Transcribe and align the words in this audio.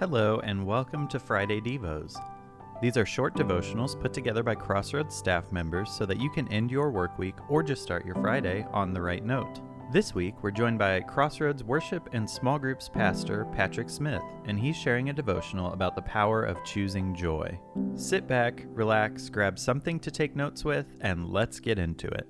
Hello, 0.00 0.38
and 0.44 0.64
welcome 0.64 1.08
to 1.08 1.18
Friday 1.18 1.60
Devos. 1.60 2.14
These 2.80 2.96
are 2.96 3.04
short 3.04 3.34
devotionals 3.34 4.00
put 4.00 4.12
together 4.12 4.44
by 4.44 4.54
Crossroads 4.54 5.16
staff 5.16 5.50
members 5.50 5.90
so 5.90 6.06
that 6.06 6.20
you 6.20 6.30
can 6.30 6.46
end 6.52 6.70
your 6.70 6.92
work 6.92 7.18
week 7.18 7.34
or 7.48 7.64
just 7.64 7.82
start 7.82 8.06
your 8.06 8.14
Friday 8.14 8.64
on 8.72 8.94
the 8.94 9.02
right 9.02 9.24
note. 9.24 9.60
This 9.92 10.14
week, 10.14 10.40
we're 10.40 10.52
joined 10.52 10.78
by 10.78 11.00
Crossroads 11.00 11.64
Worship 11.64 12.10
and 12.12 12.30
Small 12.30 12.60
Groups 12.60 12.88
Pastor 12.88 13.46
Patrick 13.46 13.90
Smith, 13.90 14.22
and 14.44 14.56
he's 14.56 14.76
sharing 14.76 15.08
a 15.08 15.12
devotional 15.12 15.72
about 15.72 15.96
the 15.96 16.02
power 16.02 16.44
of 16.44 16.62
choosing 16.62 17.12
joy. 17.12 17.58
Sit 17.96 18.28
back, 18.28 18.66
relax, 18.68 19.28
grab 19.28 19.58
something 19.58 19.98
to 19.98 20.12
take 20.12 20.36
notes 20.36 20.64
with, 20.64 20.86
and 21.00 21.28
let's 21.28 21.58
get 21.58 21.76
into 21.76 22.06
it. 22.06 22.28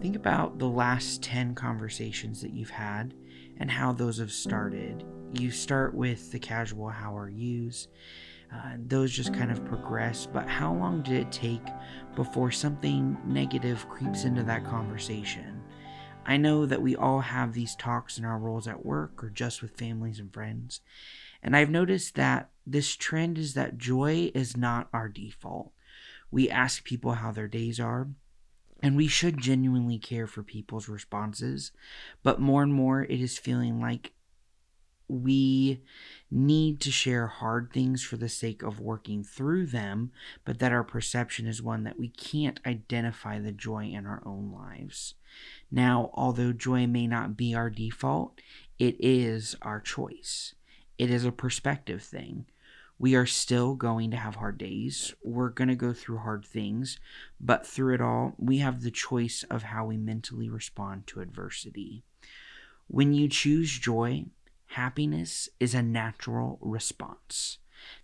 Think 0.00 0.14
about 0.14 0.60
the 0.60 0.68
last 0.68 1.22
10 1.22 1.56
conversations 1.56 2.40
that 2.42 2.52
you've 2.52 2.70
had 2.70 3.14
and 3.56 3.68
how 3.68 3.92
those 3.92 4.18
have 4.18 4.30
started. 4.30 5.04
You 5.32 5.50
start 5.50 5.92
with 5.92 6.30
the 6.30 6.38
casual 6.38 6.88
how 6.88 7.16
are 7.16 7.28
yous. 7.28 7.88
Uh, 8.54 8.74
those 8.86 9.12
just 9.12 9.34
kind 9.34 9.50
of 9.50 9.64
progress, 9.64 10.26
but 10.26 10.48
how 10.48 10.72
long 10.72 11.02
did 11.02 11.14
it 11.14 11.32
take 11.32 11.66
before 12.14 12.50
something 12.50 13.18
negative 13.26 13.88
creeps 13.88 14.24
into 14.24 14.42
that 14.44 14.64
conversation? 14.64 15.62
I 16.24 16.36
know 16.36 16.64
that 16.64 16.80
we 16.80 16.94
all 16.94 17.20
have 17.20 17.52
these 17.52 17.74
talks 17.74 18.18
in 18.18 18.24
our 18.24 18.38
roles 18.38 18.68
at 18.68 18.86
work 18.86 19.22
or 19.22 19.30
just 19.30 19.60
with 19.60 19.76
families 19.76 20.18
and 20.18 20.32
friends, 20.32 20.80
and 21.42 21.56
I've 21.56 21.70
noticed 21.70 22.14
that 22.14 22.50
this 22.66 22.96
trend 22.96 23.36
is 23.36 23.54
that 23.54 23.78
joy 23.78 24.30
is 24.34 24.56
not 24.56 24.88
our 24.92 25.08
default. 25.08 25.72
We 26.30 26.48
ask 26.48 26.84
people 26.84 27.12
how 27.12 27.32
their 27.32 27.48
days 27.48 27.80
are, 27.80 28.08
and 28.80 28.96
we 28.96 29.08
should 29.08 29.38
genuinely 29.38 29.98
care 29.98 30.26
for 30.26 30.42
people's 30.42 30.88
responses, 30.88 31.72
but 32.22 32.40
more 32.40 32.62
and 32.62 32.72
more 32.72 33.02
it 33.02 33.20
is 33.20 33.38
feeling 33.38 33.80
like 33.80 34.12
we 35.08 35.82
need 36.30 36.80
to 36.80 36.90
share 36.90 37.26
hard 37.26 37.72
things 37.72 38.02
for 38.02 38.18
the 38.18 38.28
sake 38.28 38.62
of 38.62 38.78
working 38.78 39.24
through 39.24 39.66
them, 39.66 40.12
but 40.44 40.58
that 40.58 40.72
our 40.72 40.84
perception 40.84 41.46
is 41.46 41.62
one 41.62 41.84
that 41.84 41.98
we 41.98 42.08
can't 42.08 42.60
identify 42.66 43.38
the 43.38 43.52
joy 43.52 43.86
in 43.86 44.06
our 44.06 44.22
own 44.26 44.52
lives. 44.52 45.14
Now, 45.70 46.10
although 46.12 46.52
joy 46.52 46.86
may 46.86 47.06
not 47.06 47.36
be 47.36 47.54
our 47.54 47.70
default, 47.70 48.40
it 48.78 48.96
is 48.98 49.56
our 49.62 49.80
choice. 49.80 50.54
It 50.98 51.10
is 51.10 51.24
a 51.24 51.32
perspective 51.32 52.02
thing. 52.02 52.44
We 52.98 53.14
are 53.14 53.26
still 53.26 53.74
going 53.74 54.10
to 54.10 54.16
have 54.16 54.36
hard 54.36 54.58
days. 54.58 55.14
We're 55.22 55.50
going 55.50 55.68
to 55.68 55.76
go 55.76 55.92
through 55.92 56.18
hard 56.18 56.44
things, 56.44 56.98
but 57.40 57.66
through 57.66 57.94
it 57.94 58.00
all, 58.00 58.34
we 58.38 58.58
have 58.58 58.82
the 58.82 58.90
choice 58.90 59.44
of 59.48 59.64
how 59.64 59.86
we 59.86 59.96
mentally 59.96 60.48
respond 60.48 61.06
to 61.08 61.20
adversity. 61.20 62.02
When 62.88 63.14
you 63.14 63.28
choose 63.28 63.78
joy, 63.78 64.24
happiness 64.66 65.48
is 65.60 65.74
a 65.74 65.82
natural 65.82 66.58
response. 66.60 67.58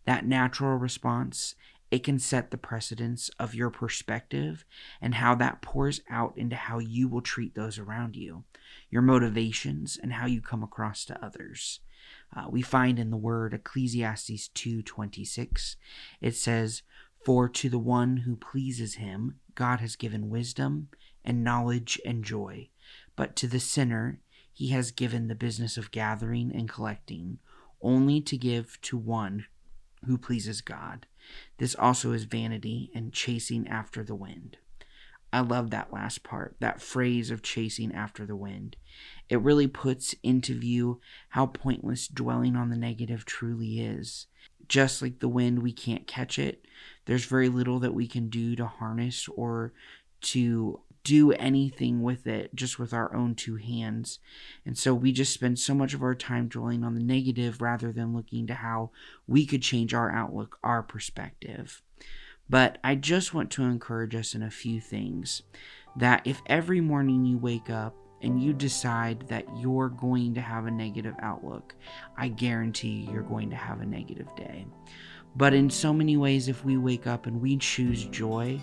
That 0.04 0.26
natural 0.26 0.76
response, 0.76 1.56
it 1.94 2.02
can 2.02 2.18
set 2.18 2.50
the 2.50 2.58
precedence 2.58 3.30
of 3.38 3.54
your 3.54 3.70
perspective 3.70 4.64
and 5.00 5.14
how 5.14 5.32
that 5.36 5.62
pours 5.62 6.00
out 6.10 6.36
into 6.36 6.56
how 6.56 6.80
you 6.80 7.06
will 7.06 7.20
treat 7.20 7.54
those 7.54 7.78
around 7.78 8.16
you, 8.16 8.42
your 8.90 9.00
motivations, 9.00 9.96
and 10.02 10.14
how 10.14 10.26
you 10.26 10.40
come 10.40 10.64
across 10.64 11.04
to 11.04 11.24
others. 11.24 11.78
Uh, 12.36 12.46
we 12.50 12.62
find 12.62 12.98
in 12.98 13.12
the 13.12 13.16
word 13.16 13.54
Ecclesiastes 13.54 14.48
2:26 14.48 15.76
it 16.20 16.34
says 16.34 16.82
for 17.24 17.48
to 17.48 17.68
the 17.68 17.78
one 17.78 18.16
who 18.18 18.34
pleases 18.34 18.96
him 18.96 19.38
God 19.54 19.78
has 19.78 19.94
given 19.94 20.28
wisdom 20.28 20.88
and 21.24 21.44
knowledge 21.44 22.00
and 22.04 22.24
joy 22.24 22.70
but 23.14 23.36
to 23.36 23.46
the 23.46 23.60
sinner 23.60 24.20
he 24.52 24.70
has 24.70 24.90
given 24.90 25.28
the 25.28 25.36
business 25.36 25.76
of 25.76 25.92
gathering 25.92 26.50
and 26.52 26.68
collecting 26.68 27.38
only 27.80 28.20
to 28.22 28.36
give 28.36 28.80
to 28.82 28.96
one 28.96 29.46
who 30.04 30.18
pleases 30.18 30.60
God 30.60 31.06
this 31.58 31.74
also 31.74 32.12
is 32.12 32.24
vanity 32.24 32.90
and 32.94 33.12
chasing 33.12 33.66
after 33.68 34.02
the 34.04 34.14
wind 34.14 34.58
I 35.34 35.40
love 35.40 35.70
that 35.70 35.92
last 35.92 36.22
part, 36.22 36.54
that 36.60 36.80
phrase 36.80 37.32
of 37.32 37.42
chasing 37.42 37.92
after 37.92 38.24
the 38.24 38.36
wind. 38.36 38.76
It 39.28 39.40
really 39.40 39.66
puts 39.66 40.14
into 40.22 40.56
view 40.56 41.00
how 41.30 41.46
pointless 41.46 42.06
dwelling 42.06 42.54
on 42.54 42.70
the 42.70 42.76
negative 42.76 43.24
truly 43.24 43.80
is. 43.80 44.28
Just 44.68 45.02
like 45.02 45.18
the 45.18 45.26
wind, 45.26 45.60
we 45.60 45.72
can't 45.72 46.06
catch 46.06 46.38
it. 46.38 46.64
There's 47.06 47.24
very 47.24 47.48
little 47.48 47.80
that 47.80 47.94
we 47.94 48.06
can 48.06 48.28
do 48.28 48.54
to 48.54 48.66
harness 48.66 49.26
or 49.26 49.72
to 50.20 50.82
do 51.04 51.32
anything 51.32 52.02
with 52.02 52.26
it 52.26 52.54
just 52.54 52.78
with 52.78 52.92
our 52.92 53.14
own 53.14 53.34
two 53.34 53.56
hands. 53.56 54.18
And 54.66 54.76
so 54.76 54.94
we 54.94 55.12
just 55.12 55.34
spend 55.34 55.58
so 55.58 55.74
much 55.74 55.94
of 55.94 56.02
our 56.02 56.14
time 56.14 56.48
dwelling 56.48 56.82
on 56.82 56.94
the 56.94 57.02
negative 57.02 57.60
rather 57.60 57.92
than 57.92 58.16
looking 58.16 58.46
to 58.46 58.54
how 58.54 58.90
we 59.28 59.46
could 59.46 59.62
change 59.62 59.94
our 59.94 60.10
outlook, 60.10 60.58
our 60.64 60.82
perspective. 60.82 61.82
But 62.48 62.78
I 62.82 62.94
just 62.94 63.34
want 63.34 63.50
to 63.52 63.64
encourage 63.64 64.14
us 64.14 64.34
in 64.34 64.42
a 64.42 64.50
few 64.50 64.80
things 64.80 65.42
that 65.96 66.22
if 66.24 66.42
every 66.46 66.80
morning 66.80 67.24
you 67.24 67.38
wake 67.38 67.70
up 67.70 67.94
and 68.22 68.42
you 68.42 68.54
decide 68.54 69.28
that 69.28 69.44
you're 69.58 69.90
going 69.90 70.34
to 70.34 70.40
have 70.40 70.66
a 70.66 70.70
negative 70.70 71.14
outlook, 71.20 71.74
I 72.16 72.28
guarantee 72.28 73.08
you're 73.10 73.22
going 73.22 73.50
to 73.50 73.56
have 73.56 73.80
a 73.80 73.86
negative 73.86 74.28
day. 74.36 74.66
But 75.36 75.52
in 75.52 75.68
so 75.68 75.92
many 75.92 76.16
ways, 76.16 76.48
if 76.48 76.64
we 76.64 76.76
wake 76.76 77.06
up 77.06 77.26
and 77.26 77.40
we 77.40 77.56
choose 77.56 78.04
joy, 78.04 78.60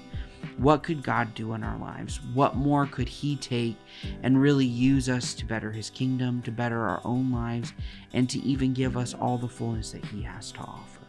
what 0.57 0.83
could 0.83 1.03
God 1.03 1.33
do 1.35 1.53
in 1.53 1.63
our 1.63 1.77
lives? 1.77 2.19
What 2.33 2.55
more 2.55 2.85
could 2.85 3.09
He 3.09 3.35
take 3.35 3.75
and 4.23 4.41
really 4.41 4.65
use 4.65 5.09
us 5.09 5.33
to 5.35 5.45
better 5.45 5.71
His 5.71 5.89
kingdom, 5.89 6.41
to 6.43 6.51
better 6.51 6.87
our 6.87 7.01
own 7.03 7.31
lives, 7.31 7.73
and 8.13 8.29
to 8.29 8.39
even 8.39 8.73
give 8.73 8.95
us 8.95 9.13
all 9.13 9.37
the 9.37 9.47
fullness 9.47 9.91
that 9.91 10.05
He 10.05 10.21
has 10.23 10.51
to 10.53 10.59
offer? 10.59 11.00